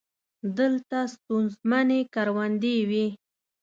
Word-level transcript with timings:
دلته 0.57 0.97
ستونزمنې 1.13 1.99
کروندې 2.13 2.75
وې. 2.89 3.07